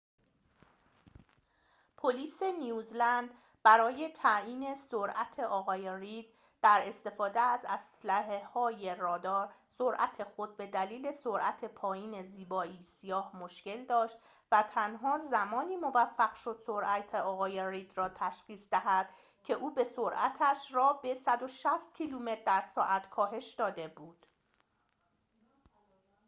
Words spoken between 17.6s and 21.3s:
رید را تشخیص دهد که او به سرعتش را به